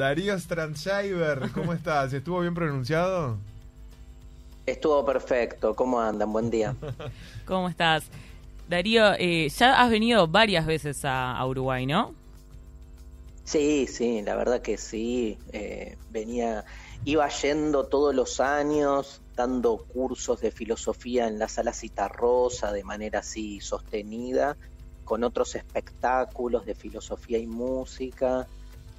Darío 0.00 0.38
Strandscheiber, 0.38 1.50
¿cómo 1.52 1.74
estás? 1.74 2.14
¿Estuvo 2.14 2.40
bien 2.40 2.54
pronunciado? 2.54 3.36
Estuvo 4.64 5.04
perfecto. 5.04 5.76
¿Cómo 5.76 6.00
andan? 6.00 6.32
Buen 6.32 6.48
día. 6.48 6.74
¿Cómo 7.44 7.68
estás? 7.68 8.04
Darío, 8.66 9.12
eh, 9.18 9.50
ya 9.50 9.78
has 9.78 9.90
venido 9.90 10.26
varias 10.26 10.64
veces 10.64 11.04
a, 11.04 11.44
Uruguay, 11.46 11.84
¿no? 11.84 12.14
Sí, 13.44 13.86
sí, 13.86 14.22
la 14.22 14.36
verdad 14.36 14.62
que 14.62 14.78
sí. 14.78 15.36
Eh, 15.52 15.98
venía, 16.08 16.64
iba 17.04 17.28
yendo 17.28 17.84
todos 17.84 18.14
los 18.14 18.40
años, 18.40 19.20
dando 19.36 19.84
cursos 19.84 20.40
de 20.40 20.50
filosofía 20.50 21.28
en 21.28 21.38
la 21.38 21.48
sala 21.48 21.74
Citarrosa 21.74 22.72
de 22.72 22.84
manera 22.84 23.18
así 23.18 23.60
sostenida, 23.60 24.56
con 25.04 25.24
otros 25.24 25.56
espectáculos 25.56 26.64
de 26.64 26.74
filosofía 26.74 27.36
y 27.36 27.46
música. 27.46 28.48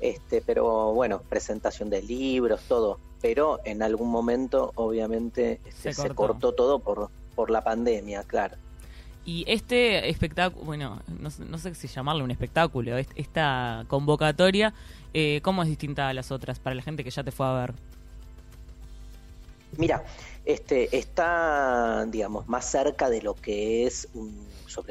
Este, 0.01 0.41
pero 0.41 0.93
bueno, 0.93 1.21
presentación 1.29 1.89
de 1.89 2.01
libros, 2.01 2.61
todo. 2.67 2.99
Pero 3.21 3.59
en 3.63 3.83
algún 3.83 4.09
momento, 4.09 4.71
obviamente, 4.75 5.61
este, 5.65 5.93
se, 5.93 6.09
cortó. 6.09 6.53
todo 6.53 6.79
por, 6.79 7.09
por 7.35 7.51
la 7.51 7.63
pandemia, 7.63 8.23
claro. 8.23 8.57
Y 9.23 9.45
este 9.47 10.09
espectáculo, 10.09 10.65
bueno, 10.65 10.99
no, 11.07 11.57
sé 11.59 11.75
si 11.75 11.87
llamarlo 11.87 12.23
un 12.23 12.31
espectáculo, 12.31 12.97
esta 12.97 13.85
convocatoria, 13.87 14.73
eh, 15.13 15.41
¿cómo 15.43 15.61
es 15.61 15.69
distinta 15.69 16.09
a 16.09 16.13
las 16.13 16.31
otras 16.31 16.57
para 16.57 16.75
la 16.75 16.81
gente 16.81 17.03
que 17.03 17.11
ya 17.11 17.23
te 17.23 17.31
fue 17.31 17.45
a 17.45 17.53
ver? 17.53 17.73
Mira, 19.77 20.03
este 20.43 20.97
está, 20.97 22.05
digamos, 22.07 22.47
más 22.47 22.65
cerca 22.65 23.11
de 23.11 23.21
lo 23.21 23.35
que 23.35 23.85
es 23.85 24.09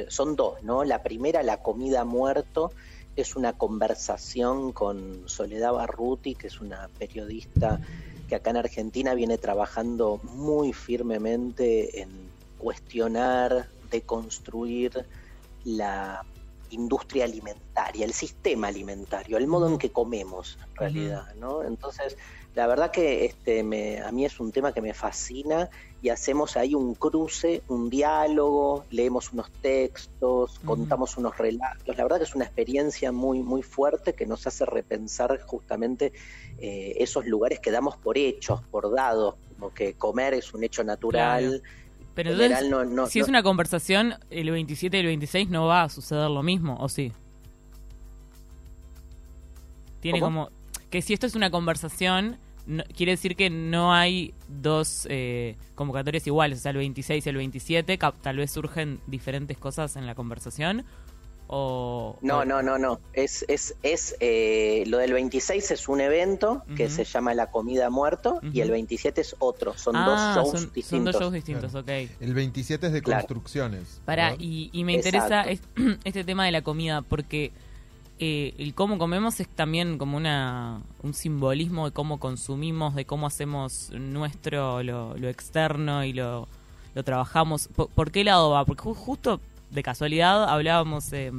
son 0.08 0.36
dos, 0.36 0.62
¿no? 0.62 0.84
La 0.84 1.02
primera, 1.02 1.42
la 1.42 1.62
comida 1.62 2.04
muerto, 2.04 2.72
es 3.16 3.36
una 3.36 3.52
conversación 3.52 4.72
con 4.72 5.28
Soledad 5.28 5.72
Barruti, 5.72 6.34
que 6.34 6.46
es 6.46 6.60
una 6.60 6.88
periodista 6.98 7.80
que 8.28 8.36
acá 8.36 8.50
en 8.50 8.58
Argentina 8.58 9.14
viene 9.14 9.38
trabajando 9.38 10.20
muy 10.22 10.72
firmemente 10.72 12.00
en 12.00 12.30
cuestionar 12.58 13.68
de 13.90 14.02
construir 14.02 15.06
la 15.64 16.24
industria 16.70 17.24
alimentaria, 17.24 18.04
el 18.04 18.12
sistema 18.12 18.68
alimentario, 18.68 19.36
el 19.36 19.48
modo 19.48 19.68
en 19.68 19.78
que 19.78 19.90
comemos 19.90 20.58
en 20.68 20.76
realidad, 20.76 21.34
¿no? 21.34 21.64
Entonces, 21.64 22.16
la 22.54 22.66
verdad 22.66 22.90
que 22.90 23.24
este, 23.24 23.62
me, 23.62 24.00
a 24.00 24.10
mí 24.10 24.24
es 24.24 24.40
un 24.40 24.50
tema 24.50 24.72
que 24.72 24.82
me 24.82 24.92
fascina 24.92 25.70
y 26.02 26.08
hacemos 26.08 26.56
ahí 26.56 26.74
un 26.74 26.94
cruce, 26.94 27.62
un 27.68 27.88
diálogo, 27.88 28.86
leemos 28.90 29.32
unos 29.32 29.50
textos, 29.60 30.58
contamos 30.64 31.16
unos 31.16 31.36
relatos. 31.38 31.96
La 31.96 32.02
verdad 32.02 32.18
que 32.18 32.24
es 32.24 32.34
una 32.34 32.46
experiencia 32.46 33.12
muy, 33.12 33.42
muy 33.42 33.62
fuerte 33.62 34.14
que 34.14 34.26
nos 34.26 34.46
hace 34.46 34.66
repensar 34.66 35.40
justamente 35.42 36.12
eh, 36.58 36.94
esos 36.98 37.26
lugares 37.26 37.60
que 37.60 37.70
damos 37.70 37.96
por 37.96 38.18
hechos, 38.18 38.62
por 38.70 38.92
dados, 38.92 39.36
como 39.54 39.72
que 39.72 39.94
comer 39.94 40.34
es 40.34 40.52
un 40.52 40.64
hecho 40.64 40.82
natural. 40.82 41.62
Pero 42.14 42.32
entonces, 42.32 43.12
si 43.12 43.20
es 43.20 43.28
una 43.28 43.44
conversación, 43.44 44.14
el 44.30 44.50
27 44.50 44.96
y 44.96 45.00
el 45.00 45.06
26 45.06 45.50
no 45.50 45.66
va 45.66 45.84
a 45.84 45.88
suceder 45.88 46.28
lo 46.30 46.42
mismo, 46.42 46.76
¿o 46.80 46.88
sí? 46.88 47.12
Tiene 50.00 50.18
como... 50.18 50.50
Que 50.90 51.02
si 51.02 51.14
esto 51.14 51.26
es 51.26 51.34
una 51.34 51.50
conversación, 51.50 52.38
quiere 52.96 53.12
decir 53.12 53.36
que 53.36 53.48
no 53.50 53.94
hay 53.94 54.34
dos 54.48 55.06
eh, 55.08 55.56
convocatorias 55.74 56.26
iguales, 56.26 56.58
o 56.58 56.62
sea, 56.62 56.70
el 56.72 56.78
26 56.78 57.24
y 57.24 57.28
el 57.28 57.36
27, 57.36 57.98
tal 58.20 58.36
vez 58.36 58.50
surgen 58.50 59.00
diferentes 59.06 59.56
cosas 59.56 59.96
en 59.96 60.06
la 60.06 60.14
conversación, 60.14 60.84
o, 61.52 62.16
no, 62.22 62.44
no, 62.44 62.62
no, 62.62 62.78
no. 62.78 63.00
Es, 63.12 63.44
es, 63.48 63.74
es 63.82 64.14
eh, 64.20 64.84
lo 64.86 64.98
del 64.98 65.12
26 65.12 65.72
es 65.72 65.88
un 65.88 66.00
evento 66.00 66.62
que 66.76 66.88
se 66.88 67.02
llama 67.02 67.34
La 67.34 67.50
Comida 67.50 67.90
Muerto 67.90 68.38
y 68.52 68.60
el 68.60 68.70
27 68.70 69.20
es 69.20 69.34
otro. 69.40 69.76
Son 69.76 69.94
dos 69.94 70.14
ah, 70.16 70.34
shows 70.36 70.72
distintos. 70.72 70.86
Son 70.86 71.04
dos 71.04 71.16
shows 71.16 71.32
distintos, 71.32 71.74
ok. 71.74 71.88
El 72.20 72.34
27 72.34 72.86
es 72.86 72.92
de 72.92 73.02
construcciones. 73.02 74.00
Para, 74.04 74.36
y, 74.38 74.70
y, 74.72 74.84
me 74.84 74.92
interesa 74.92 75.44
este 76.04 76.22
tema 76.22 76.44
de 76.44 76.52
la 76.52 76.62
comida 76.62 77.02
porque 77.02 77.50
eh, 78.22 78.54
el 78.58 78.74
cómo 78.74 78.98
comemos 78.98 79.40
es 79.40 79.48
también 79.48 79.96
como 79.96 80.18
una 80.18 80.82
un 81.02 81.14
simbolismo 81.14 81.86
de 81.86 81.92
cómo 81.92 82.20
consumimos, 82.20 82.94
de 82.94 83.06
cómo 83.06 83.26
hacemos 83.26 83.90
nuestro, 83.92 84.82
lo, 84.82 85.16
externo 85.26 86.04
y 86.04 86.12
lo, 86.12 86.46
lo 86.94 87.02
trabajamos. 87.02 87.68
¿Por, 87.68 88.10
qué 88.10 88.22
lado 88.22 88.50
va? 88.50 88.66
Porque 88.66 88.82
justo 88.82 89.40
de 89.70 89.82
casualidad 89.82 90.44
hablábamos 90.50 91.10
eh, 91.14 91.32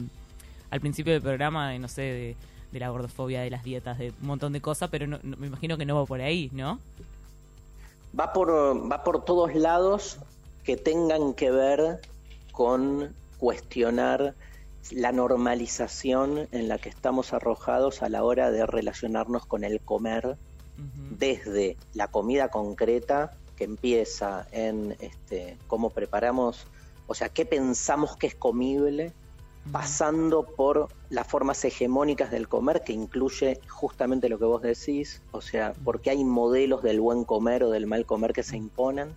al 0.71 0.79
principio 0.79 1.13
del 1.13 1.21
programa 1.21 1.69
de, 1.69 1.77
no 1.77 1.87
sé, 1.87 2.35
de, 2.71 2.79
la 2.79 2.89
gordofobia, 2.89 3.41
de 3.41 3.51
las 3.51 3.63
dietas, 3.63 3.99
de 3.99 4.11
un 4.19 4.27
montón 4.27 4.51
de 4.51 4.59
cosas, 4.61 4.89
pero 4.89 5.19
me 5.21 5.45
imagino 5.45 5.77
que 5.77 5.85
no 5.85 5.95
va 5.95 6.05
por 6.07 6.19
ahí, 6.19 6.49
¿no? 6.51 6.79
Va 8.19 8.33
por, 8.33 8.49
va 8.91 9.03
por 9.03 9.23
todos 9.23 9.53
lados 9.53 10.17
que 10.63 10.77
tengan 10.77 11.35
que 11.35 11.51
ver 11.51 12.01
con 12.51 13.13
cuestionar 13.37 14.33
la 14.91 15.11
normalización 15.11 16.47
en 16.51 16.67
la 16.67 16.77
que 16.77 16.89
estamos 16.89 17.33
arrojados 17.33 18.01
a 18.01 18.09
la 18.09 18.23
hora 18.23 18.51
de 18.51 18.65
relacionarnos 18.65 19.45
con 19.45 19.63
el 19.63 19.79
comer, 19.81 20.37
desde 21.11 21.77
la 21.93 22.07
comida 22.07 22.49
concreta 22.49 23.37
que 23.55 23.65
empieza 23.65 24.47
en 24.51 24.95
este, 24.99 25.57
cómo 25.67 25.91
preparamos 25.91 26.65
o 27.11 27.13
sea, 27.13 27.27
qué 27.27 27.45
pensamos 27.45 28.15
que 28.15 28.27
es 28.27 28.35
comible, 28.35 29.11
pasando 29.69 30.45
por 30.45 30.87
las 31.09 31.27
formas 31.27 31.63
hegemónicas 31.65 32.31
del 32.31 32.47
comer, 32.47 32.83
que 32.85 32.93
incluye 32.93 33.59
justamente 33.67 34.29
lo 34.29 34.39
que 34.39 34.45
vos 34.45 34.61
decís, 34.61 35.21
o 35.31 35.41
sea, 35.41 35.73
porque 35.83 36.09
hay 36.09 36.23
modelos 36.23 36.81
del 36.83 37.01
buen 37.01 37.25
comer 37.25 37.65
o 37.65 37.69
del 37.69 37.85
mal 37.85 38.05
comer 38.05 38.31
que 38.31 38.43
se 38.43 38.55
imponen, 38.55 39.13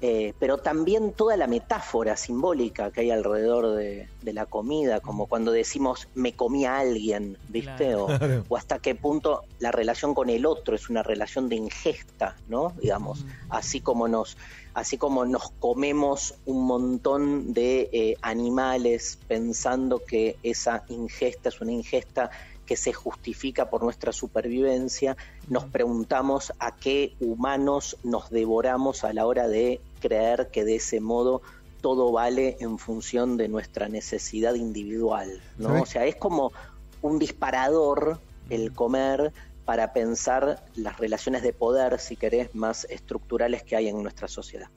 eh, 0.00 0.34
pero 0.38 0.58
también 0.58 1.12
toda 1.12 1.36
la 1.36 1.46
metáfora 1.46 2.16
simbólica 2.16 2.90
que 2.90 3.02
hay 3.02 3.10
alrededor 3.10 3.74
de, 3.74 4.08
la 4.22 4.46
comida, 4.46 5.00
como 5.00 5.26
cuando 5.26 5.52
decimos 5.52 6.08
me 6.14 6.34
comí 6.34 6.66
a 6.66 6.78
alguien, 6.78 7.38
¿viste? 7.48 7.94
O, 7.94 8.08
o, 8.48 8.56
hasta 8.56 8.78
qué 8.78 8.94
punto 8.94 9.44
la 9.58 9.72
relación 9.72 10.14
con 10.14 10.28
el 10.28 10.44
otro 10.44 10.74
es 10.74 10.90
una 10.90 11.02
relación 11.02 11.48
de 11.48 11.56
ingesta, 11.56 12.36
¿no? 12.46 12.74
Digamos, 12.80 13.24
así 13.48 13.80
como 13.80 14.06
nos 14.06 14.36
así 14.74 14.96
como 14.96 15.24
nos 15.24 15.50
comemos 15.58 16.34
un 16.46 16.64
montón 16.64 17.52
de 17.52 17.88
eh, 17.92 18.16
animales 18.22 19.18
pensando 19.26 20.04
que 20.04 20.36
esa 20.42 20.84
ingesta 20.88 21.48
es 21.48 21.60
una 21.60 21.72
ingesta 21.72 22.30
que 22.68 22.76
se 22.76 22.92
justifica 22.92 23.70
por 23.70 23.82
nuestra 23.82 24.12
supervivencia, 24.12 25.16
nos 25.48 25.64
preguntamos 25.64 26.52
a 26.58 26.76
qué 26.76 27.16
humanos 27.18 27.96
nos 28.04 28.28
devoramos 28.28 29.04
a 29.04 29.14
la 29.14 29.26
hora 29.26 29.48
de 29.48 29.80
creer 30.00 30.50
que 30.52 30.66
de 30.66 30.76
ese 30.76 31.00
modo 31.00 31.40
todo 31.80 32.12
vale 32.12 32.58
en 32.60 32.78
función 32.78 33.38
de 33.38 33.48
nuestra 33.48 33.88
necesidad 33.88 34.52
individual, 34.52 35.40
¿no? 35.56 35.80
O 35.80 35.86
sea, 35.86 36.04
es 36.04 36.16
como 36.16 36.52
un 37.00 37.18
disparador 37.18 38.20
el 38.50 38.74
comer 38.74 39.32
para 39.64 39.94
pensar 39.94 40.62
las 40.74 40.98
relaciones 40.98 41.42
de 41.42 41.54
poder, 41.54 41.98
si 41.98 42.16
querés, 42.16 42.54
más 42.54 42.84
estructurales 42.90 43.62
que 43.62 43.76
hay 43.76 43.88
en 43.88 44.02
nuestra 44.02 44.28
sociedad. 44.28 44.68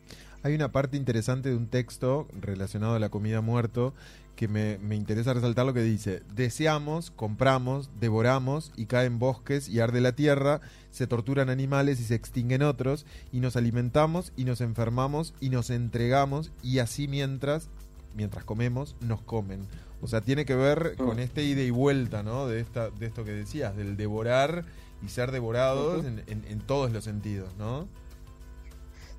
Hay 0.43 0.55
una 0.55 0.71
parte 0.71 0.97
interesante 0.97 1.49
de 1.49 1.55
un 1.55 1.67
texto 1.67 2.27
relacionado 2.39 2.95
a 2.95 2.99
la 2.99 3.09
comida 3.09 3.41
muerto 3.41 3.93
que 4.35 4.47
me, 4.47 4.95
interesa 4.95 5.33
resaltar 5.33 5.67
lo 5.67 5.73
que 5.73 5.83
dice. 5.83 6.23
Deseamos, 6.33 7.11
compramos, 7.11 7.91
devoramos 7.99 8.71
y 8.75 8.87
caen 8.87 9.19
bosques 9.19 9.69
y 9.69 9.81
arde 9.81 10.01
la 10.01 10.13
tierra, 10.13 10.61
se 10.89 11.05
torturan 11.05 11.49
animales 11.49 11.99
y 11.99 12.05
se 12.05 12.15
extinguen 12.15 12.63
otros, 12.63 13.05
y 13.31 13.39
nos 13.39 13.55
alimentamos 13.55 14.33
y 14.35 14.45
nos 14.45 14.61
enfermamos 14.61 15.35
y 15.39 15.49
nos 15.49 15.69
entregamos 15.69 16.51
y 16.63 16.79
así 16.79 17.07
mientras, 17.07 17.69
mientras 18.15 18.43
comemos, 18.43 18.95
nos 18.99 19.21
comen. 19.21 19.67
O 20.01 20.07
sea, 20.07 20.21
tiene 20.21 20.45
que 20.45 20.55
ver 20.55 20.95
con 20.97 21.17
mm. 21.17 21.19
este 21.19 21.43
ida 21.43 21.61
y 21.61 21.69
vuelta, 21.69 22.23
¿no? 22.23 22.47
De, 22.47 22.59
esta, 22.59 22.89
de 22.89 23.05
esto 23.05 23.23
que 23.23 23.31
decías, 23.31 23.75
del 23.77 23.95
devorar 23.95 24.65
y 25.05 25.09
ser 25.09 25.31
devorados 25.31 26.03
en, 26.05 26.59
todos 26.61 26.91
los 26.91 27.03
sentidos, 27.03 27.55
¿no? 27.57 27.87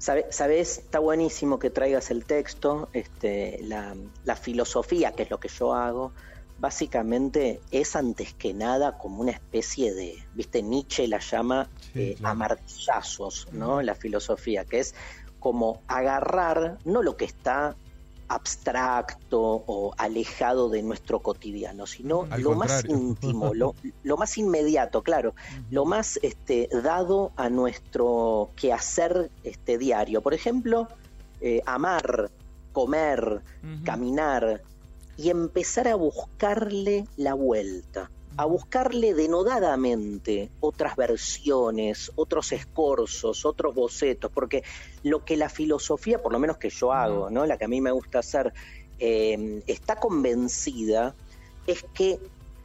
Sabes, 0.02 0.78
está 0.78 0.99
buenísimo 0.99 1.60
que 1.60 1.70
traigas 1.70 2.10
el 2.10 2.25
texto, 2.25 2.88
este, 2.93 3.60
la, 3.62 4.34
filosofía, 4.34 5.12
que 5.12 5.22
es 5.22 5.31
lo 5.31 5.38
que 5.38 5.46
yo 5.46 5.75
hago, 5.75 6.10
básicamente 6.58 7.60
es 7.70 7.94
antes 7.94 8.34
que 8.34 8.52
nada 8.52 8.99
como 8.99 9.20
una 9.20 9.31
especie 9.31 9.94
de, 9.94 10.16
viste, 10.34 10.60
Nietzsche 10.60 11.06
la 11.06 11.20
llama 11.20 11.70
eh, 11.94 12.16
amartillazos, 12.20 13.46
¿no? 13.52 13.81
La 13.81 13.94
filosofía, 13.94 14.64
que 14.64 14.81
es 14.81 14.96
como 15.38 15.82
agarrar, 15.87 16.78
no 16.84 17.04
lo 17.04 17.16
que 17.16 17.25
está 17.25 17.76
abstracto 18.34 19.40
o 19.40 19.94
alejado 19.96 20.69
de 20.69 20.82
nuestro 20.82 21.20
cotidiano, 21.20 21.87
sino 21.87 22.26
lo 22.38 22.55
más 22.55 22.84
íntimo, 22.84 23.52
lo, 23.55 24.17
más 24.17 24.38
inmediato, 24.38 25.02
claro, 25.02 25.34
lo 25.70 25.84
más 25.84 26.19
este, 26.23 26.69
dado 26.82 27.32
a 27.37 27.49
nuestro 27.49 28.50
quehacer 28.56 29.31
este, 29.44 29.79
diario. 29.79 30.23
Por 30.23 30.34
ejemplo, 30.34 30.88
eh, 31.40 31.61
amar, 31.67 32.31
comer, 32.73 33.43
caminar 33.84 34.62
y 35.17 35.31
empezar 35.31 35.88
a 35.88 35.94
buscarle 35.94 37.06
la 37.17 37.35
vuelta. 37.35 38.11
A 38.37 38.44
buscarle 38.44 39.14
denodadamente 39.14 40.50
otras 40.61 40.96
versiones, 40.96 42.12
otros 42.14 42.52
escorzos, 42.52 43.44
otros 43.44 43.75
bocetos, 43.75 44.31
porque 44.32 44.64
lo 45.02 45.25
que 45.25 45.37
la 45.37 45.49
filosofía, 45.49 46.23
por 46.23 46.32
lo 46.32 46.38
menos 46.38 46.56
que 46.56 46.70
yo 46.70 46.93
hago, 46.93 47.31
¿no? 47.31 47.46
la 47.46 47.58
que 47.58 47.64
a 47.67 47.69
mí 47.69 47.81
me 47.81 47.90
gusta 47.90 48.20
hacer, 48.20 48.52
eh, 48.99 49.62
está 49.67 49.96
convencida, 49.96 51.14
es 51.67 51.84
que 51.94 52.19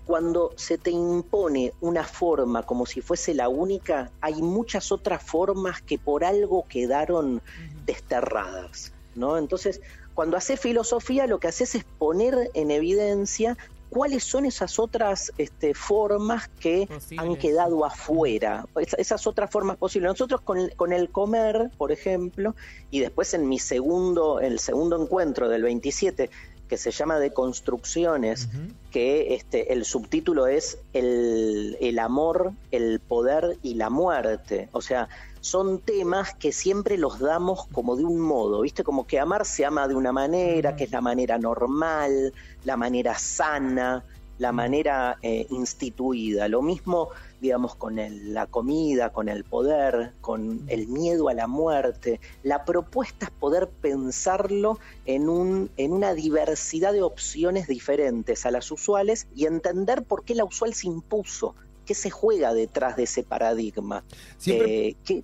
cuando 0.06 0.54
se 0.56 0.78
te 0.78 0.90
impone 0.90 1.74
una 1.82 2.06
forma 2.06 2.64
como 2.64 2.86
si 2.86 3.02
fuese 3.02 3.34
la 3.34 3.50
única, 3.50 4.10
hay 4.22 4.42
muchas 4.42 4.94
otras 4.94 5.22
formas 5.22 5.82
que 5.82 5.98
por 5.98 6.24
algo 6.24 6.66
quedaron 6.70 7.42
desterradas, 7.86 8.94
¿no? 9.16 9.38
Entonces, 9.38 9.82
cuando 10.14 10.38
haces 10.38 10.62
filosofía, 10.62 11.28
lo 11.28 11.40
que 11.40 11.50
haces 11.50 11.76
es 11.76 11.84
poner 11.84 12.50
en 12.54 12.72
evidencia 12.72 13.58
cuáles 13.90 14.24
son 14.24 14.46
esas 14.46 14.80
otras 14.80 15.32
este, 15.38 15.74
formas 15.74 16.50
que 16.60 16.88
han 17.18 17.36
quedado 17.36 17.86
afuera, 17.86 18.66
esas 18.98 19.28
otras 19.28 19.50
formas 19.50 19.78
posibles. 19.78 20.10
Nosotros 20.12 20.42
con, 20.42 20.70
con, 20.76 20.94
el 20.94 21.10
comer, 21.10 21.72
por 21.78 21.92
ejemplo, 21.92 22.56
y 22.92 23.00
después 23.00 23.34
en 23.34 23.48
mi 23.48 23.60
segundo, 23.60 24.40
el 24.40 24.60
segundo 24.60 25.02
encuentro 25.02 25.50
del 25.50 25.64
27, 25.64 26.30
que 26.68 26.78
se 26.78 26.92
llama 26.92 27.20
De 27.20 27.34
Construcciones, 27.34 28.50
que 28.92 29.34
este, 29.36 29.74
el 29.74 29.86
subtítulo 29.86 30.48
es 30.48 30.80
el, 30.94 31.78
el, 31.80 32.00
amor, 32.00 32.52
el 32.72 33.00
poder 33.00 33.58
y 33.64 33.76
la 33.76 33.90
muerte. 33.90 34.70
O 34.72 34.82
sea, 34.82 35.08
son 35.42 35.80
temas 35.80 36.34
que 36.36 36.52
siempre 36.52 36.98
los 36.98 37.20
damos 37.20 37.68
como 37.68 37.96
de 37.96 38.04
un 38.04 38.20
modo, 38.20 38.62
¿viste? 38.62 38.84
Como 38.84 39.08
que 39.08 39.20
amar 39.20 39.46
se 39.46 39.66
ama 39.66 39.88
de 39.88 39.96
una 39.96 40.12
manera, 40.12 40.76
que 40.76 40.84
es 40.84 40.92
la 40.92 41.02
manera 41.02 41.38
normal, 41.38 42.34
la 42.66 42.76
manera 42.76 43.18
sana, 43.18 44.04
la 44.38 44.52
manera 44.52 45.18
eh, 45.22 45.48
instituida. 45.50 46.48
Lo 46.48 46.62
mismo, 46.62 47.10
digamos, 47.42 47.76
con 47.76 47.98
la 48.34 48.48
comida, 48.48 49.12
con 49.12 49.30
el 49.30 49.44
poder, 49.44 50.14
con 50.22 50.64
el 50.68 50.88
miedo 50.88 51.30
a 51.30 51.34
la 51.34 51.48
muerte. 51.48 52.20
La 52.44 52.66
propuesta 52.66 53.26
es 53.26 53.32
poder 53.32 53.70
pensarlo 53.70 54.80
en, 55.06 55.30
un, 55.30 55.70
en 55.78 55.92
una 55.92 56.14
diversidad 56.14 56.94
de 56.94 57.02
opciones 57.02 57.68
diferentes 57.68 58.46
a 58.46 58.52
las 58.52 58.72
usuales 58.72 59.28
y 59.36 59.46
entender 59.46 60.04
por 60.04 60.24
qué 60.24 60.36
la 60.36 60.46
usual 60.46 60.74
se 60.74 60.88
impuso, 60.88 61.56
qué 61.86 61.96
se 61.96 62.10
juega 62.10 62.54
detrás 62.54 62.96
de 62.96 63.04
ese 63.04 63.24
paradigma. 63.24 64.04
Siempre... 64.38 64.90
Eh, 64.90 65.24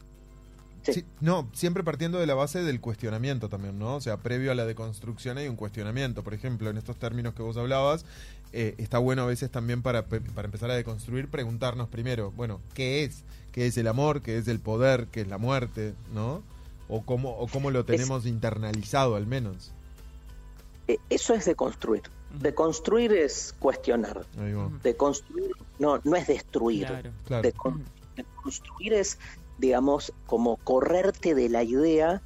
no, 1.21 1.49
siempre 1.53 1.83
partiendo 1.83 2.19
de 2.19 2.27
la 2.27 2.33
base 2.33 2.63
del 2.63 2.81
cuestionamiento 2.81 3.49
también, 3.49 3.79
¿no? 3.79 3.95
O 3.95 4.01
sea, 4.01 4.17
previo 4.17 4.51
a 4.51 4.55
la 4.55 4.65
deconstrucción 4.65 5.37
hay 5.37 5.47
un 5.47 5.55
cuestionamiento. 5.55 6.23
Por 6.23 6.33
ejemplo, 6.33 6.69
en 6.69 6.77
estos 6.77 6.97
términos 6.97 7.33
que 7.33 7.41
vos 7.41 7.55
hablabas, 7.57 8.05
eh, 8.53 8.75
está 8.77 8.99
bueno 8.99 9.23
a 9.23 9.25
veces 9.25 9.49
también 9.49 9.81
para, 9.81 10.05
para 10.05 10.45
empezar 10.45 10.69
a 10.69 10.75
deconstruir, 10.75 11.27
preguntarnos 11.27 11.89
primero, 11.89 12.31
bueno, 12.31 12.61
¿qué 12.75 13.03
es? 13.03 13.23
¿Qué 13.51 13.65
es 13.65 13.77
el 13.77 13.87
amor? 13.87 14.21
¿Qué 14.21 14.37
es 14.37 14.47
el 14.47 14.59
poder? 14.59 15.07
¿Qué 15.11 15.21
es 15.21 15.27
la 15.27 15.39
muerte? 15.39 15.95
¿No? 16.13 16.43
O 16.87 17.03
cómo, 17.03 17.31
o 17.37 17.47
cómo 17.47 17.71
lo 17.71 17.83
tenemos 17.83 18.25
internalizado 18.27 19.15
al 19.15 19.25
menos. 19.25 19.71
E, 20.87 20.99
eso 21.09 21.33
es 21.33 21.45
deconstruir. 21.45 22.03
Deconstruir 22.39 23.13
es 23.13 23.55
cuestionar. 23.59 24.25
Deconstruir 24.83 25.51
no, 25.79 25.99
no 26.03 26.15
es 26.15 26.27
destruir. 26.27 26.87
Deconstruir 27.27 28.93
es, 28.93 29.17
digamos, 29.57 30.13
como 30.25 30.57
correrte 30.57 31.35
de 31.35 31.49
la 31.49 31.63
idea 31.63 32.21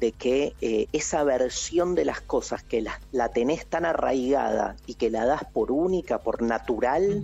de 0.00 0.12
que 0.12 0.54
eh, 0.62 0.86
esa 0.92 1.22
versión 1.22 1.94
de 1.94 2.06
las 2.06 2.22
cosas 2.22 2.64
que 2.64 2.80
la, 2.80 2.98
la, 3.12 3.28
tenés 3.28 3.66
tan 3.66 3.84
arraigada 3.84 4.76
y 4.86 4.94
que 4.94 5.10
la 5.10 5.26
das 5.26 5.44
por 5.44 5.70
única, 5.70 6.18
por 6.18 6.40
natural, 6.40 7.22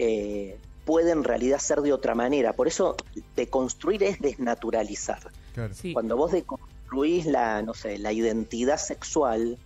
eh, 0.00 0.58
puede 0.84 1.12
en 1.12 1.22
realidad 1.22 1.58
ser 1.58 1.80
de 1.80 1.92
otra 1.92 2.16
manera. 2.16 2.52
Por 2.52 2.66
eso 2.66 2.96
deconstruir 3.36 4.02
es 4.02 4.20
desnaturalizar. 4.20 5.30
Cuando 5.92 6.16
vos 6.16 6.32
deconstruís 6.32 7.24
la, 7.24 7.62
no 7.62 7.72
sé, 7.72 7.98
la 7.98 8.12
identidad 8.12 8.78
sexual, 8.78 9.56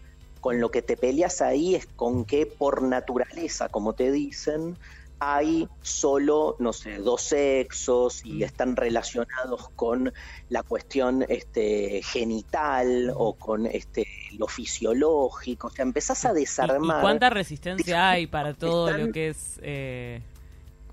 con 0.40 0.60
lo 0.60 0.70
que 0.70 0.82
te 0.82 0.96
peleas 0.96 1.40
ahí 1.40 1.74
es 1.74 1.86
con 1.86 2.24
que 2.26 2.46
por 2.46 2.82
naturaleza, 2.82 3.68
como 3.70 3.94
te 3.94 4.12
dicen, 4.12 4.76
hay 5.20 5.68
solo, 5.82 6.56
no 6.58 6.72
sé, 6.72 6.96
dos 6.96 7.20
sexos 7.20 8.24
y 8.24 8.32
mm. 8.32 8.42
están 8.42 8.74
relacionados 8.74 9.68
con 9.76 10.12
la 10.48 10.62
cuestión 10.62 11.26
este, 11.28 12.00
genital 12.02 13.12
o 13.14 13.34
con 13.34 13.66
este, 13.66 14.06
lo 14.38 14.48
fisiológico. 14.48 15.66
O 15.66 15.70
sea, 15.70 15.82
empezás 15.84 16.24
a 16.24 16.32
desarmar. 16.32 16.98
¿Y, 16.98 17.02
cuánta 17.02 17.28
resistencia 17.28 18.10
hay 18.10 18.26
para 18.26 18.54
todo 18.54 18.90
lo 18.96 19.12
que 19.12 19.28
es. 19.28 19.60
Eh, 19.62 20.22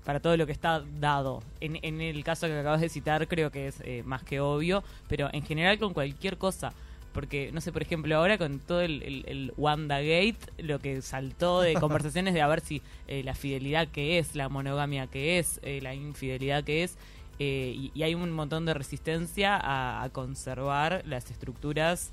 para 0.04 0.20
todo 0.20 0.36
lo 0.36 0.46
que 0.46 0.52
está 0.52 0.82
dado. 1.00 1.42
En, 1.60 1.78
en, 1.82 2.00
el 2.00 2.24
caso 2.24 2.46
que 2.46 2.58
acabas 2.58 2.80
de 2.80 2.88
citar, 2.88 3.28
creo 3.28 3.50
que 3.50 3.68
es 3.68 3.76
eh, 3.82 4.02
más 4.06 4.22
que 4.22 4.40
obvio, 4.40 4.82
pero 5.06 5.28
en 5.32 5.42
general 5.42 5.78
con 5.78 5.92
cualquier 5.92 6.38
cosa 6.38 6.72
porque, 7.18 7.50
no 7.50 7.60
sé, 7.60 7.72
por 7.72 7.82
ejemplo, 7.82 8.16
ahora 8.16 8.38
con 8.38 8.60
todo 8.60 8.80
el, 8.80 9.24
el, 9.26 9.52
WandaGate, 9.56 10.38
lo 10.58 10.78
que 10.78 11.02
saltó 11.02 11.62
de 11.62 11.74
conversaciones 11.80 12.32
de 12.32 12.42
a 12.42 12.46
ver 12.46 12.60
si 12.60 12.80
eh, 13.08 13.24
la 13.24 13.34
fidelidad 13.34 13.88
que 13.88 14.20
es, 14.20 14.36
la 14.36 14.48
monogamia 14.48 15.08
que 15.08 15.40
es, 15.40 15.58
eh, 15.64 15.80
la 15.82 15.94
infidelidad 15.96 16.62
que 16.62 16.84
es, 16.84 16.94
eh, 17.40 17.90
y, 17.92 18.02
hay 18.04 18.14
un 18.14 18.30
montón 18.30 18.66
de 18.66 18.74
resistencia 18.74 19.58
a, 19.60 20.08
conservar 20.10 21.02
las 21.06 21.28
estructuras 21.32 22.12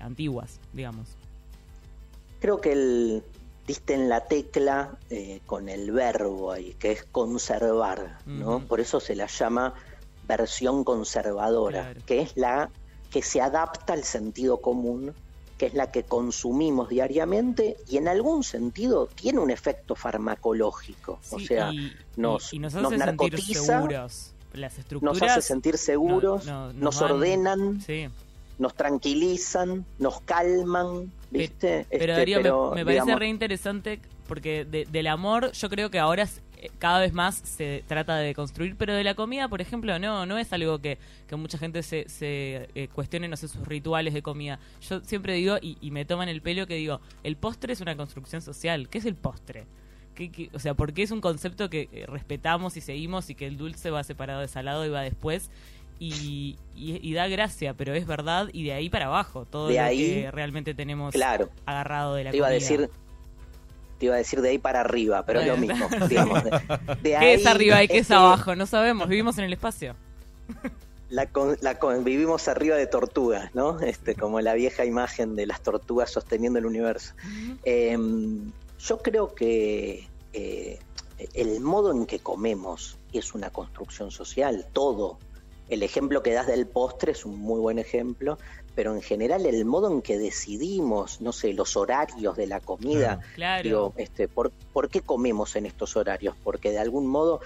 antiguas, 0.00 0.58
digamos. 0.72 1.06
Creo 2.40 2.60
que 2.60 2.72
el, 2.72 3.22
diste 3.64 3.94
en 3.94 4.08
la 4.08 4.26
tecla 4.26 4.98
con 5.46 5.68
el 5.68 5.92
verbo 5.92 6.50
ahí, 6.50 6.74
que 6.80 6.90
es 6.90 7.04
conservar, 7.04 8.18
¿no? 8.26 8.58
Por 8.66 8.80
eso 8.80 8.98
se 8.98 9.14
la 9.14 9.28
llama 9.28 9.74
versión 10.26 10.82
conservadora, 10.82 11.94
que 12.06 12.22
es 12.22 12.36
la 12.36 12.70
que 13.12 13.22
se 13.22 13.40
adapta 13.40 13.92
al 13.92 14.04
sentido 14.04 14.60
común, 14.60 15.14
que 15.58 15.66
es 15.66 15.74
la 15.74 15.92
que 15.92 16.02
consumimos 16.02 16.88
diariamente 16.88 17.76
y 17.88 17.98
en 17.98 18.08
algún 18.08 18.42
sentido 18.42 19.06
tiene 19.14 19.38
un 19.38 19.50
efecto 19.50 19.94
farmacológico. 19.94 21.20
o 21.30 21.38
sea, 21.38 21.70
nos, 22.16 22.52
nos, 22.54 22.74
hace 22.74 23.54
seguros. 23.54 24.32
Las 24.54 24.78
estructuras 24.78 25.20
nos 25.20 25.30
hace 25.30 25.42
sentir 25.42 25.78
seguros, 25.78 26.46
nos, 26.46 27.00
ordenan, 27.00 27.80
nos 28.58 28.74
tranquilizan, 28.74 29.84
nos 29.98 30.20
calman. 30.22 31.12
¿viste? 31.30 31.86
Pero, 31.90 32.14
este, 32.14 32.34
Darío, 32.34 32.72
me, 32.74 32.84
parece 32.84 33.14
re 33.14 33.28
interesante 33.28 34.00
porque 34.26 34.64
del 34.64 35.06
amor 35.06 35.52
yo 35.52 35.68
creo 35.68 35.90
que 35.90 35.98
ahora 35.98 36.26
cada 36.78 37.00
vez 37.00 37.12
más 37.12 37.36
se 37.36 37.84
trata 37.86 38.16
de 38.16 38.34
construir, 38.34 38.76
pero 38.76 38.94
de 38.94 39.04
la 39.04 39.14
comida, 39.14 39.48
por 39.48 39.60
ejemplo, 39.60 39.98
no, 39.98 40.26
no 40.26 40.38
es 40.38 40.52
algo 40.52 40.78
que, 40.80 40.98
mucha 41.32 41.58
gente 41.58 41.82
se, 41.82 42.08
se 42.08 42.68
eh, 42.74 42.88
cuestione, 42.92 43.26
no 43.26 43.36
sé, 43.36 43.48
sus 43.48 43.66
rituales 43.66 44.14
de 44.14 44.22
comida. 44.22 44.58
Yo 44.88 45.00
siempre 45.00 45.34
digo, 45.34 45.56
y, 45.60 45.90
me 45.90 46.04
toman 46.04 46.28
el 46.28 46.42
pelo, 46.42 46.66
que 46.66 46.74
digo, 46.74 47.00
el 47.22 47.36
postre 47.36 47.72
es 47.72 47.80
una 47.80 47.96
construcción 47.96 48.42
social. 48.42 48.88
¿Qué 48.88 48.98
es 48.98 49.06
el 49.06 49.14
postre? 49.14 49.64
¿Qué, 50.14 50.50
o 50.52 50.58
sea, 50.58 50.74
porque 50.74 51.02
es 51.02 51.10
un 51.10 51.20
concepto 51.20 51.70
que 51.70 51.88
eh, 51.92 52.04
respetamos 52.06 52.76
y 52.76 52.80
seguimos 52.80 53.30
y 53.30 53.34
que 53.34 53.46
el 53.46 53.56
dulce 53.56 53.90
va 53.90 54.04
separado 54.04 54.40
de 54.40 54.48
salado 54.48 54.84
y 54.84 54.90
va 54.90 55.00
después. 55.02 55.50
Y, 55.98 56.58
y, 56.74 57.12
da 57.12 57.28
gracia, 57.28 57.74
pero 57.74 57.94
es 57.94 58.08
verdad 58.08 58.48
y 58.52 58.64
de 58.64 58.72
ahí 58.72 58.90
para 58.90 59.06
abajo, 59.06 59.44
todo 59.44 59.68
lo 59.68 59.74
que 59.74 60.30
realmente 60.32 60.74
tenemos 60.74 61.14
agarrado 61.64 62.16
de 62.16 62.24
la 62.24 62.30
comida. 62.30 62.38
Iba 62.38 62.46
a 62.48 62.50
decir, 62.50 62.90
iba 64.06 64.14
a 64.14 64.18
decir 64.18 64.40
de 64.40 64.50
ahí 64.50 64.58
para 64.58 64.80
arriba, 64.80 65.24
pero 65.24 65.40
es 65.40 65.46
lo 65.46 65.56
mismo. 65.56 65.88
Digamos, 66.08 66.42
¿Qué 67.02 67.34
es 67.34 67.46
arriba 67.46 67.82
y 67.82 67.88
qué 67.88 67.98
es 67.98 68.10
abajo? 68.10 68.56
No 68.56 68.66
sabemos, 68.66 69.08
vivimos 69.08 69.38
en 69.38 69.44
el 69.44 69.52
espacio. 69.52 69.94
La, 71.10 71.28
la 71.60 71.78
vivimos 71.98 72.48
arriba 72.48 72.76
de 72.76 72.86
tortugas, 72.86 73.54
¿no? 73.54 73.80
Este, 73.80 74.14
como 74.14 74.40
la 74.40 74.54
vieja 74.54 74.86
imagen 74.86 75.36
de 75.36 75.46
las 75.46 75.60
tortugas 75.60 76.10
sosteniendo 76.10 76.58
el 76.58 76.66
universo. 76.66 77.14
Em, 77.64 78.50
yo 78.78 78.98
creo 78.98 79.34
que 79.34 80.08
eh, 80.32 80.78
el 81.34 81.60
modo 81.60 81.92
en 81.92 82.06
que 82.06 82.18
comemos 82.18 82.96
es 83.12 83.34
una 83.34 83.50
construcción 83.50 84.10
social, 84.10 84.66
todo. 84.72 85.18
El 85.68 85.82
ejemplo 85.82 86.22
que 86.22 86.32
das 86.32 86.46
del 86.46 86.66
postre 86.66 87.12
es 87.12 87.24
un 87.24 87.38
muy 87.38 87.60
buen 87.60 87.78
ejemplo, 87.78 88.38
pero 88.74 88.94
en 88.94 89.02
general 89.02 89.46
el 89.46 89.64
modo 89.64 89.90
en 89.90 90.02
que 90.02 90.18
decidimos, 90.18 91.20
no 91.20 91.32
sé, 91.32 91.52
los 91.52 91.76
horarios 91.76 92.36
de 92.36 92.46
la 92.46 92.60
comida, 92.60 93.20
claro. 93.34 93.92
este, 93.96 94.28
¿por, 94.28 94.50
¿por, 94.72 94.88
qué 94.88 95.00
comemos 95.00 95.56
en 95.56 95.66
estos 95.66 95.96
horarios? 95.96 96.34
Porque 96.42 96.70
de 96.70 96.78
algún 96.78 97.06
modo 97.06 97.40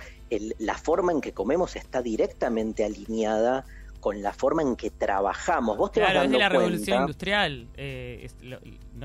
la 0.59 0.75
forma 0.75 1.13
en 1.13 1.21
que 1.21 1.33
comemos 1.33 1.77
está 1.77 2.03
directamente 2.03 2.85
alineada 2.85 3.65
con 4.01 4.23
la 4.23 4.33
forma 4.33 4.63
en 4.63 4.77
que 4.77 4.91
trabajamos. 4.91 5.77
Vos 5.77 5.91
te 5.91 6.01
claro, 6.01 6.21
vas 6.21 6.23
dando 6.25 6.37
es 6.37 6.39
de 6.39 6.45
la 6.45 6.49
revolución 6.49 7.01
industrial, 7.01 7.69
eh, 7.77 8.29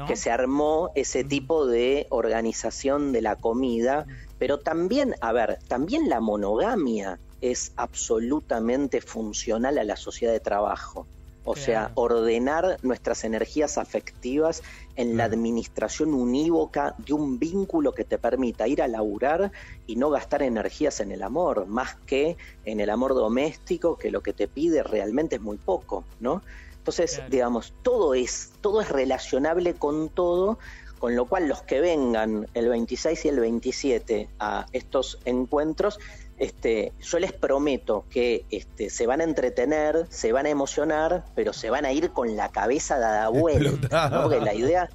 que 0.06 0.16
se 0.16 0.30
armó 0.30 0.92
ese 0.94 1.24
tipo 1.24 1.66
de 1.66 2.06
organización 2.10 3.12
de 3.12 3.22
la 3.22 3.36
comida, 3.36 4.06
pero 4.38 4.60
también, 4.60 5.16
a 5.22 5.32
ver, 5.32 5.58
también 5.68 6.08
la 6.08 6.20
monogamia 6.20 7.20
es 7.42 7.74
absolutamente 7.78 9.02
funcional 9.02 9.80
a 9.80 9.84
la 9.84 9.96
sociedad 9.96 10.34
de 10.34 10.40
trabajo 10.40 11.08
O 11.44 11.56
sea, 11.56 11.92
ordenar 11.96 12.78
nuestras 12.84 13.24
energías 13.24 13.80
afectivas 13.80 14.62
en 14.96 15.18
la 15.18 15.24
administración 15.24 16.14
unívoca 16.14 16.94
de 17.00 17.14
un 17.14 17.40
vínculo 17.40 17.94
que 17.94 18.04
te 18.04 18.20
permita 18.20 18.68
ir 18.68 18.82
a 18.82 18.88
laburar 18.88 19.52
y 19.88 19.96
no 19.96 20.12
gastar 20.12 20.44
energías 20.44 21.00
en 21.00 21.12
el 21.12 21.24
amor, 21.24 21.66
más 21.66 21.96
que 22.06 22.38
en 22.64 22.80
el 22.80 22.92
amor 22.92 23.16
doméstico, 23.16 23.98
que 23.98 24.12
lo 24.12 24.22
que 24.22 24.34
te 24.34 24.48
pide 24.48 24.84
realmente 24.84 25.38
es 25.38 25.42
muy 25.42 25.58
poco, 25.58 26.04
¿no? 26.20 26.44
Entonces, 26.78 27.22
digamos, 27.30 27.74
todo 27.84 28.14
es, 28.14 28.54
todo 28.62 28.82
es 28.82 28.90
relacionable 28.90 29.74
con 29.74 30.10
todo, 30.10 30.60
con 31.00 31.16
lo 31.16 31.26
cual 31.26 31.48
los 31.48 31.64
que 31.64 31.80
vengan 31.80 32.48
el 32.54 32.70
26 32.70 33.26
y 33.26 33.28
el 33.30 33.40
27 33.40 34.30
a 34.40 34.68
estos 34.72 35.20
encuentros 35.26 36.00
este, 36.42 36.92
yo 37.00 37.20
les 37.20 37.34
prometo 37.34 38.06
que 38.10 38.46
este, 38.50 38.90
se 38.90 39.06
van 39.06 39.22
a 39.22 39.26
entretener, 39.26 40.08
se 40.10 40.32
van 40.32 40.48
a 40.48 40.50
emocionar, 40.50 41.24
pero 41.36 41.54
se 41.54 41.70
van 41.70 41.86
a 41.86 41.92
ir 41.92 42.10
con 42.10 42.36
la 42.36 42.50
cabeza 42.50 42.98
dada 42.98 43.30
vuelta, 43.30 44.10
porque 44.24 44.40
la 44.40 44.56
idea, 44.56 44.90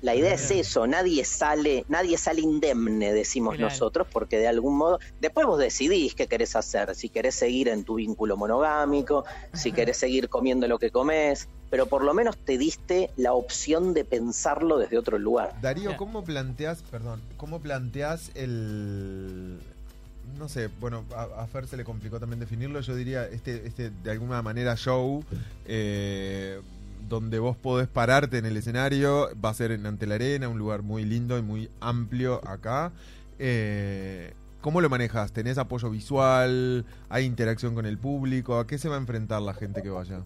la 0.00 0.14
idea 0.14 0.32
es 0.32 0.50
eso, 0.50 0.86
nadie 0.86 1.26
sale, 1.26 1.84
nadie 1.88 2.16
sale 2.16 2.40
indemne, 2.40 3.12
decimos 3.12 3.58
nosotros, 3.58 4.06
porque 4.10 4.38
de 4.38 4.48
algún 4.48 4.78
modo, 4.78 4.98
después 5.20 5.46
vos 5.46 5.58
decidís 5.58 6.14
qué 6.14 6.28
querés 6.28 6.56
hacer, 6.56 6.94
si 6.94 7.10
querés 7.10 7.34
seguir 7.34 7.68
en 7.68 7.84
tu 7.84 7.96
vínculo 7.96 8.38
monogámico, 8.38 9.26
si 9.52 9.72
querés 9.72 9.98
seguir 9.98 10.30
comiendo 10.30 10.66
lo 10.66 10.78
que 10.78 10.90
comes, 10.90 11.46
pero 11.68 11.84
por 11.88 12.02
lo 12.02 12.14
menos 12.14 12.38
te 12.38 12.56
diste 12.56 13.10
la 13.18 13.34
opción 13.34 13.92
de 13.92 14.06
pensarlo 14.06 14.78
desde 14.78 14.96
otro 14.96 15.18
lugar. 15.18 15.60
Darío, 15.60 15.98
¿cómo 15.98 16.24
planteas, 16.24 16.82
perdón, 16.90 17.20
cómo 17.36 17.60
planteas 17.60 18.30
el 18.34 19.60
no 20.38 20.48
sé, 20.48 20.68
bueno, 20.80 21.04
a, 21.14 21.46
Fer 21.46 21.66
se 21.66 21.76
le 21.76 21.84
complicó 21.84 22.18
también 22.18 22.40
definirlo. 22.40 22.80
Yo 22.80 22.94
diría, 22.94 23.26
este, 23.26 23.66
este 23.66 23.90
de 23.90 24.10
alguna 24.10 24.42
manera, 24.42 24.76
show, 24.76 25.24
eh, 25.66 26.60
donde 27.08 27.38
vos 27.38 27.56
podés 27.56 27.88
pararte 27.88 28.38
en 28.38 28.46
el 28.46 28.56
escenario, 28.56 29.28
va 29.42 29.50
a 29.50 29.54
ser 29.54 29.72
en 29.72 29.86
Ante 29.86 30.06
la 30.06 30.16
Arena, 30.16 30.48
un 30.48 30.58
lugar 30.58 30.82
muy 30.82 31.04
lindo 31.04 31.38
y 31.38 31.42
muy 31.42 31.70
amplio 31.80 32.40
acá. 32.48 32.92
Eh, 33.38 34.34
¿Cómo 34.60 34.80
lo 34.80 34.90
manejas? 34.90 35.32
¿Tenés 35.32 35.58
apoyo 35.58 35.90
visual? 35.90 36.84
¿Hay 37.08 37.24
interacción 37.24 37.74
con 37.74 37.86
el 37.86 37.98
público? 37.98 38.58
¿A 38.58 38.66
qué 38.66 38.78
se 38.78 38.88
va 38.88 38.96
a 38.96 38.98
enfrentar 38.98 39.40
la 39.42 39.54
gente 39.54 39.82
que 39.82 39.90
vaya? 39.90 40.20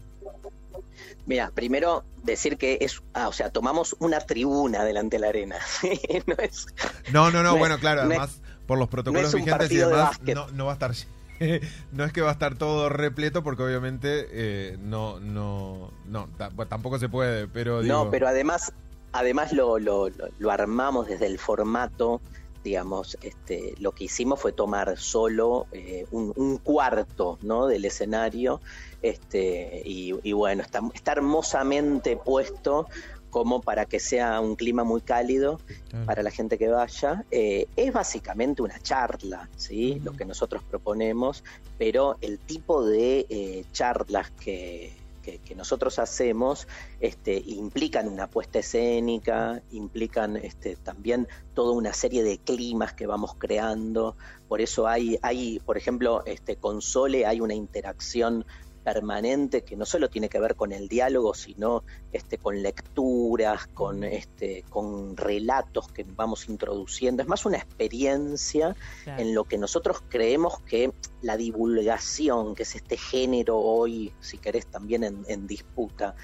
Mira, 1.26 1.50
primero 1.54 2.04
decir 2.22 2.56
que 2.56 2.78
es, 2.80 3.02
ah, 3.14 3.28
o 3.28 3.32
sea, 3.32 3.50
tomamos 3.50 3.96
una 3.98 4.20
tribuna 4.20 4.84
delante 4.84 5.16
de 5.16 5.20
la 5.20 5.28
arena. 5.28 5.56
no, 7.12 7.30
no, 7.30 7.42
no, 7.42 7.56
bueno, 7.56 7.78
claro, 7.78 8.02
además 8.02 8.40
por 8.66 8.78
los 8.78 8.88
protocolos 8.88 9.34
vigentes 9.34 9.70
y 9.70 9.76
demás, 9.76 10.20
no, 10.52 10.64
va 10.66 10.72
a 10.72 10.74
estar 10.74 10.92
no 11.92 12.04
es 12.04 12.12
que 12.12 12.20
va 12.20 12.30
a 12.30 12.32
estar 12.32 12.56
todo 12.56 12.88
repleto 12.88 13.42
porque 13.42 13.62
obviamente 13.62 14.28
eh, 14.30 14.78
no 14.80 15.18
no 15.18 15.90
no 16.06 16.28
tampoco 16.68 16.98
se 16.98 17.08
puede 17.08 17.48
pero 17.48 17.82
no 17.82 18.10
pero 18.10 18.28
además 18.28 18.72
además 19.12 19.52
lo, 19.52 19.78
lo, 19.78 20.08
lo, 20.38 20.50
armamos 20.50 21.08
desde 21.08 21.26
el 21.26 21.40
formato 21.40 22.20
digamos 22.62 23.18
este 23.22 23.74
lo 23.78 23.92
que 23.92 24.04
hicimos 24.04 24.40
fue 24.40 24.52
tomar 24.52 24.96
solo 24.96 25.66
eh, 25.72 26.06
un, 26.12 26.58
cuarto 26.58 27.38
no 27.42 27.66
del 27.66 27.84
escenario 27.84 28.60
este 29.02 29.82
y, 29.84 30.14
y 30.22 30.32
bueno 30.32 30.62
está, 30.62 30.80
está 30.94 31.12
hermosamente 31.12 32.16
puesto 32.16 32.86
como 33.34 33.60
para 33.60 33.84
que 33.84 33.98
sea 33.98 34.40
un 34.40 34.54
clima 34.54 34.84
muy 34.84 35.00
cálido 35.00 35.60
para 36.06 36.22
la 36.22 36.30
gente 36.30 36.56
que 36.56 36.68
vaya. 36.68 37.24
Eh, 37.32 37.66
es 37.74 37.92
básicamente 37.92 38.62
una 38.62 38.78
charla, 38.78 39.50
¿sí? 39.56 39.98
Lo 40.04 40.12
que 40.12 40.24
nosotros 40.24 40.62
proponemos, 40.62 41.42
pero 41.76 42.16
el 42.20 42.38
tipo 42.38 42.86
de 42.86 43.26
eh, 43.28 43.64
charlas 43.72 44.30
que, 44.30 44.92
que, 45.20 45.54
nosotros 45.56 45.98
hacemos 45.98 46.68
este, 47.00 47.34
implican 47.34 48.06
una 48.06 48.28
puesta 48.28 48.60
escénica, 48.60 49.60
implican 49.72 50.36
este, 50.36 50.76
también 50.76 51.26
toda 51.54 51.72
una 51.72 51.92
serie 51.92 52.22
de 52.22 52.38
climas 52.38 52.92
que 52.92 53.08
vamos 53.08 53.34
creando. 53.36 54.16
Por 54.46 54.60
eso 54.60 54.86
hay, 54.86 55.18
hay 55.22 55.58
por 55.58 55.76
ejemplo, 55.76 56.22
este, 56.24 56.54
con 56.54 56.80
Sole 56.80 57.26
hay 57.26 57.40
una 57.40 57.54
interacción 57.54 58.46
permanente 58.84 59.62
que 59.62 59.76
no 59.76 59.86
solo 59.86 60.08
tiene 60.08 60.28
que 60.28 60.38
ver 60.38 60.54
con 60.54 60.72
el 60.72 60.88
diálogo, 60.88 61.34
sino 61.34 61.82
este, 62.12 62.38
con 62.38 62.62
lecturas, 62.62 63.66
con, 63.68 64.04
este, 64.04 64.64
con 64.68 65.16
relatos 65.16 65.88
que 65.88 66.04
vamos 66.04 66.48
introduciendo. 66.48 67.22
Es 67.22 67.28
más 67.28 67.46
una 67.46 67.56
experiencia 67.56 68.76
en 69.06 69.34
lo 69.34 69.44
que 69.44 69.58
nosotros 69.58 70.02
creemos 70.08 70.60
que 70.60 70.92
la 71.22 71.36
divulgación, 71.36 72.54
que 72.54 72.64
es 72.64 72.74
este 72.74 72.96
género 72.96 73.58
hoy, 73.58 74.12
si 74.20 74.38
querés, 74.38 74.66
también 74.66 75.24
en, 75.26 75.46
disputa, 75.46 76.14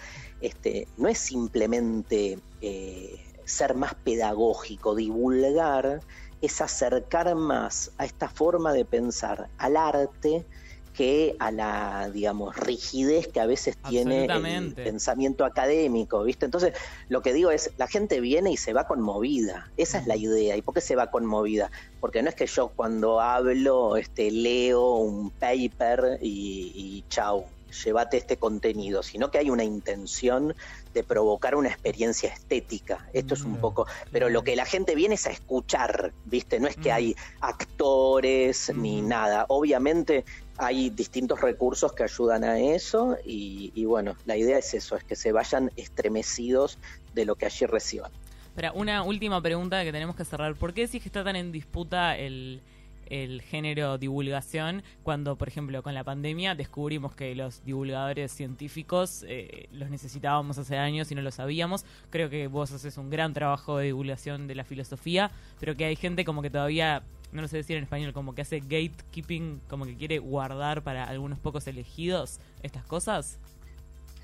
este, 0.40 0.86
no 0.96 1.08
es 1.08 1.18
simplemente 1.18 2.38
eh, 2.60 3.24
ser 3.44 3.74
más 3.74 3.94
pedagógico, 3.94 4.94
divulgar 4.94 6.00
es 6.40 6.60
acercar 6.60 7.34
más 7.34 7.92
a 7.98 8.04
esta 8.04 8.28
forma 8.28 8.72
de 8.72 8.84
pensar 8.84 9.50
al 9.58 9.76
arte, 9.76 10.46
que 10.94 11.36
a 11.38 11.50
la, 11.50 12.10
digamos, 12.10 12.56
rigidez 12.56 13.28
que 13.28 13.40
a 13.40 13.46
veces 13.46 13.76
tiene 13.88 14.24
el 14.26 14.74
pensamiento 14.74 15.44
académico, 15.44 16.22
¿viste? 16.24 16.44
Entonces, 16.44 16.74
lo 17.08 17.22
que 17.22 17.32
digo 17.32 17.50
es, 17.50 17.70
la 17.78 17.86
gente 17.86 18.20
viene 18.20 18.52
y 18.52 18.56
se 18.56 18.72
va 18.72 18.86
conmovida, 18.86 19.70
esa 19.76 19.98
es 19.98 20.06
la 20.06 20.16
idea. 20.16 20.56
¿Y 20.56 20.62
por 20.62 20.74
qué 20.74 20.80
se 20.80 20.96
va 20.96 21.10
conmovida? 21.10 21.70
Porque 22.00 22.22
no 22.22 22.28
es 22.28 22.34
que 22.34 22.46
yo 22.46 22.68
cuando 22.68 23.20
hablo 23.20 23.96
este, 23.96 24.30
leo 24.30 24.96
un 24.96 25.30
paper 25.30 26.18
y, 26.20 26.72
y 26.74 27.04
chau, 27.08 27.46
llévate 27.84 28.16
este 28.16 28.36
contenido, 28.36 29.02
sino 29.02 29.30
que 29.30 29.38
hay 29.38 29.50
una 29.50 29.64
intención 29.64 30.54
de 30.92 31.04
provocar 31.04 31.54
una 31.54 31.68
experiencia 31.68 32.32
estética. 32.32 33.08
Esto 33.12 33.34
es 33.34 33.42
un 33.42 33.52
mm, 33.52 33.60
poco, 33.60 33.86
pero 34.10 34.28
lo 34.28 34.42
que 34.42 34.56
la 34.56 34.64
gente 34.64 34.94
viene 34.94 35.14
es 35.14 35.26
a 35.26 35.30
escuchar, 35.30 36.12
¿viste? 36.24 36.58
No 36.58 36.68
es 36.68 36.76
que 36.76 36.90
mm. 36.90 36.94
hay 36.94 37.16
actores 37.40 38.72
ni 38.74 39.02
mm. 39.02 39.08
nada. 39.08 39.46
Obviamente 39.48 40.24
hay 40.58 40.90
distintos 40.90 41.40
recursos 41.40 41.92
que 41.92 42.02
ayudan 42.02 42.44
a 42.44 42.58
eso 42.58 43.16
y, 43.24 43.84
bueno, 43.84 44.16
la 44.26 44.36
idea 44.36 44.58
es 44.58 44.74
eso, 44.74 44.96
es 44.96 45.04
que 45.04 45.16
se 45.16 45.32
vayan 45.32 45.70
estremecidos 45.76 46.78
de 47.14 47.24
lo 47.24 47.34
que 47.36 47.46
allí 47.46 47.66
reciban. 47.66 48.10
Espera, 48.48 48.72
una 48.72 49.02
última 49.02 49.40
pregunta 49.40 49.82
que 49.84 49.92
tenemos 49.92 50.16
que 50.16 50.24
cerrar. 50.24 50.54
¿Por 50.56 50.74
qué 50.74 50.82
decís 50.82 51.02
que 51.02 51.08
está 51.08 51.24
tan 51.24 51.36
en 51.36 51.52
disputa 51.52 52.16
el, 52.18 52.60
el 53.10 53.42
género 53.42 53.98
divulgación 53.98 54.82
cuando, 55.02 55.36
por 55.36 55.48
ejemplo, 55.48 55.82
con 55.82 55.94
la 55.94 56.04
pandemia 56.04 56.54
descubrimos 56.54 57.14
que 57.14 57.34
los 57.34 57.62
divulgadores 57.64 58.32
científicos 58.32 59.24
eh, 59.28 59.68
los 59.72 59.90
necesitábamos 59.90 60.56
hace 60.58 60.78
años 60.78 61.10
y 61.10 61.14
no 61.14 61.22
lo 61.22 61.30
sabíamos. 61.30 61.84
Creo 62.08 62.30
que 62.30 62.46
vos 62.46 62.72
haces 62.72 62.96
un 62.96 63.10
gran 63.10 63.34
trabajo 63.34 63.78
de 63.78 63.86
divulgación 63.86 64.46
de 64.46 64.54
la 64.54 64.64
filosofía, 64.64 65.30
pero 65.58 65.76
que 65.76 65.84
hay 65.84 65.96
gente 65.96 66.24
como 66.24 66.40
que 66.40 66.50
todavía 66.50 67.02
no 67.32 67.42
lo 67.42 67.48
sé 67.48 67.58
decir 67.58 67.76
en 67.76 67.84
español, 67.84 68.12
como 68.12 68.34
que 68.34 68.42
hace 68.42 68.60
gatekeeping, 68.60 69.60
como 69.68 69.86
que 69.86 69.96
quiere 69.96 70.18
guardar 70.18 70.82
para 70.82 71.04
algunos 71.04 71.38
pocos 71.38 71.66
elegidos 71.66 72.40
estas 72.62 72.84
cosas? 72.84 73.38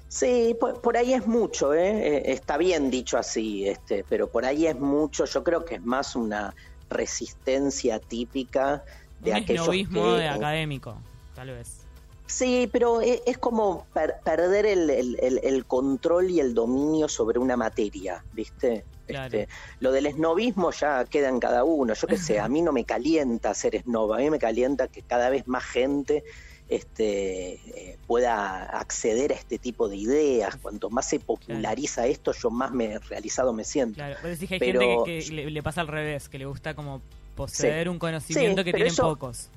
Sí, 0.09 0.57
por, 0.59 0.97
ahí 0.97 1.15
es 1.15 1.27
mucho, 1.27 1.75
¿eh? 1.75 2.19
¿eh? 2.19 2.23
está 2.27 2.57
bien 2.57 2.91
dicho 2.91 3.19
así, 3.19 3.69
este, 3.69 4.05
pero 4.09 4.29
por 4.29 4.45
ahí 4.45 4.67
es 4.67 4.79
mucho, 4.79 5.25
yo 5.25 5.43
creo 5.43 5.65
que 5.65 5.77
es 5.77 5.85
más 5.85 6.15
una 6.15 6.55
resistencia 6.91 7.99
típica 7.99 8.85
de 9.21 9.31
Un 9.31 9.37
aquellos 9.37 9.69
que, 9.69 9.87
de 9.87 10.25
eh, 10.25 10.29
académico, 10.29 10.97
tal 11.35 11.51
vez. 11.51 11.87
Sí, 12.27 12.69
pero 12.73 13.01
e, 13.01 13.23
es, 13.25 13.39
como 13.39 13.87
perder 14.25 14.67
el, 14.67 15.65
control 15.67 16.31
y 16.31 16.41
el 16.41 16.55
dominio 16.55 17.09
sobre 17.09 17.39
una 17.39 17.57
materia, 17.57 18.25
¿viste? 18.33 18.85
Este, 19.07 19.49
lo 19.79 19.93
del 19.93 20.07
esnovismo 20.07 20.73
ya 20.73 21.05
queda 21.05 21.29
en 21.29 21.39
cada 21.39 21.63
uno. 21.63 21.95
Yo 21.95 22.09
qué 22.09 22.17
sé, 22.17 22.41
a 22.41 22.49
mí 22.49 22.63
no 22.63 22.73
me 22.73 22.85
calienta 22.85 23.55
ser 23.55 23.77
esnoba, 23.77 24.17
a 24.17 24.21
mí 24.21 24.31
me 24.31 24.41
calienta 24.41 24.89
que 24.89 25.03
cada 25.03 25.31
vez 25.31 25.47
más 25.47 25.65
gente 25.65 26.25
este, 26.69 27.55
eh, 27.55 27.99
pueda 28.07 28.65
acceder 28.65 29.33
a 29.33 29.37
este 29.37 29.59
tipo 29.59 29.89
de 29.89 29.97
ideas. 29.97 30.57
Cuanto 30.57 30.91
más 30.91 31.09
se 31.09 31.21
populariza 31.21 32.07
esto, 32.07 32.33
yo 32.33 32.51
más 32.51 32.73
me 32.73 32.99
realizado 32.99 33.53
me 33.53 33.65
siento. 33.65 33.97
Claro, 33.97 34.17
hay 34.23 34.37
gente 34.37 34.73
que, 35.05 35.51
le, 35.51 35.63
pasa 35.63 35.81
al 35.81 35.89
revés, 35.89 36.29
que 36.29 36.39
le 36.39 36.47
gusta 36.47 36.75
como 36.75 37.03
poseer 37.35 37.89
un 37.89 37.99
conocimiento 37.99 38.65
que 38.65 38.73
tienen 38.73 38.95
pocos. 38.95 39.51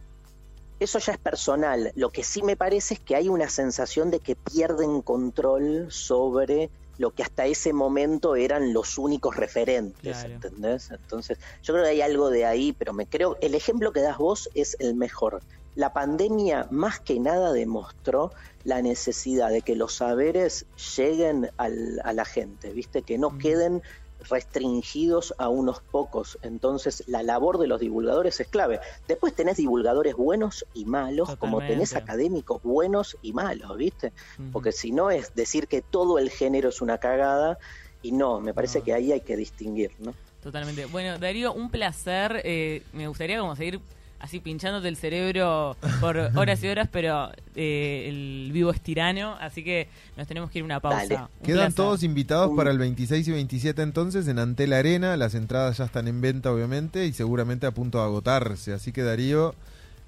Eso 0.80 1.00
ya 1.00 1.13
es 1.13 1.18
personal. 1.18 1.92
Lo 1.96 2.10
que 2.10 2.24
sí 2.24 2.42
me 2.42 2.56
parece 2.56 2.94
es 2.94 3.00
que 3.01 3.16
hay 3.16 3.28
una 3.28 3.50
sensación 3.50 4.12
de 4.12 4.20
que 4.20 4.36
pierden 4.36 5.01
control 5.01 5.88
sobre 5.89 6.70
lo 7.00 7.12
que 7.12 7.24
hasta 7.24 7.48
ese 7.48 7.74
momento 7.74 8.36
eran 8.36 8.74
los 8.74 9.00
únicos 9.00 9.36
referentes, 9.36 10.24
¿entendés? 10.24 10.91
Entonces, 10.91 11.39
yo 11.63 11.74
creo 11.74 11.86
que 11.86 11.91
hay 11.91 12.01
algo 12.01 12.29
de 12.29 12.46
ahí, 12.46 12.74
pero 12.74 12.94
me 12.94 13.08
creo, 13.08 13.38
el 13.41 13.56
ejemplo 13.56 13.91
que 13.91 14.01
das 14.01 14.20
vos 14.20 14.50
es 14.53 14.77
el 14.79 14.94
mejor 14.94 15.41
la 15.75 15.94
pandemia 15.94 16.68
más 16.72 17.00
que 17.00 17.20
nada 17.20 17.53
demostró 17.53 18.34
la 18.65 18.82
necesidad 18.82 19.50
de 19.50 19.62
que 19.62 19.75
los 19.75 19.94
saberes 19.94 20.65
lleguen 20.98 21.50
a 21.58 21.70
la 21.70 22.25
gente, 22.25 22.74
¿viste? 22.74 23.01
Que 23.01 23.18
no 23.18 23.38
queden 23.38 23.82
restringidos 24.28 25.34
a 25.38 25.50
unos 25.50 25.80
pocos. 25.80 26.38
Entonces, 26.42 27.04
la 27.08 27.24
labor 27.24 27.58
de 27.58 27.68
los 27.68 27.80
divulgadores 27.80 28.40
es 28.40 28.48
clave. 28.48 28.80
Después 29.08 29.34
tenés 29.34 29.58
divulgadores 29.58 30.16
buenos 30.16 30.66
y 30.74 30.86
malos, 30.86 31.36
como 31.38 31.60
tenés 31.60 31.96
académicos 31.96 32.62
buenos 32.64 33.18
y 33.22 33.34
malos, 33.34 33.78
¿viste? 33.78 34.12
Porque 34.52 34.72
si 34.72 34.92
no 34.92 35.12
es 35.12 35.34
decir 35.36 35.68
que 35.68 35.82
todo 35.82 36.20
el 36.20 36.30
género 36.30 36.70
es 36.70 36.82
una 36.82 36.98
cagada, 36.98 37.58
y 38.02 38.12
no, 38.12 38.40
me 38.40 38.54
parece 38.54 38.82
que 38.82 38.94
ahí 38.94 39.12
hay 39.12 39.22
que 39.22 39.36
distinguir, 39.36 39.92
¿no? 40.00 40.14
Totalmente. 40.42 40.86
Bueno, 40.86 41.18
Darío, 41.18 41.52
un 41.52 41.70
placer. 41.70 42.42
Eh, 42.46 42.84
me 42.94 43.08
gustaría 43.10 43.40
como 43.40 43.56
seguir 43.58 43.82
así 44.20 44.40
pinchándote 44.40 44.88
el 44.88 44.96
cerebro 44.96 45.76
por 46.00 46.18
horas 46.18 46.64
y 46.64 46.68
horas, 46.68 46.90
pero 46.92 47.32
eh, 47.56 48.06
el 48.08 48.52
vivo 48.52 48.72
es 48.72 48.82
tirano, 48.82 49.36
así 49.40 49.64
que 49.64 49.88
nos 50.18 50.28
tenemos 50.28 50.52
que 50.52 50.60
ir 50.60 50.64
a 50.64 50.66
una 50.66 50.80
pausa. 50.80 51.30
Quedan 51.44 51.74
todos 51.74 52.04
invitados 52.04 52.52
para 52.56 52.72
el 52.72 52.78
26 52.78 53.28
y 53.28 53.32
27 53.32 53.82
entonces 53.82 54.28
en 54.28 54.40
Antel 54.40 54.74
Arena, 54.74 55.18
las 55.18 55.36
entradas 55.36 55.78
ya 55.78 55.86
están 55.86 56.08
en 56.08 56.22
venta 56.22 56.52
obviamente 56.52 57.06
y 57.06 57.14
seguramente 57.14 57.66
a 57.66 57.72
punto 57.72 58.00
de 58.00 58.04
agotarse, 58.06 58.74
así 58.74 58.92
que 58.92 59.04
Darío, 59.04 59.56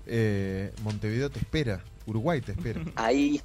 eh, 0.08 0.72
Montevideo 0.84 1.30
te 1.30 1.40
espera. 1.40 1.84
Uruguay 2.08 2.42
te 2.42 2.54
espera. 2.54 2.82
Ahí, 2.96 3.42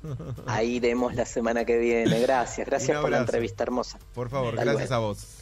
ahí 0.47 0.77
iremos 0.77 1.15
la 1.15 1.27
semana 1.27 1.65
que 1.65 1.79
viene. 1.79 2.21
Gracias, 2.21 2.67
gracias 2.67 3.01
por 3.01 3.11
la 3.11 3.19
entrevista 3.19 3.63
hermosa. 3.63 3.99
Por 4.15 4.31
favor, 4.31 4.57
gracias 4.57 4.91
a 4.91 4.99
vos. 4.99 5.36